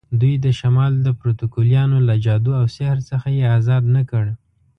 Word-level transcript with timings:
دوی 0.19 0.33
د 0.45 0.47
شمال 0.59 0.93
د 1.01 1.07
پروتوکولیانو 1.19 1.97
له 2.07 2.15
جادو 2.25 2.51
او 2.59 2.65
سحر 2.75 2.99
څخه 3.09 3.27
یې 3.37 3.45
آزاد 3.57 3.83
نه 3.95 4.01
کړ. 4.09 4.25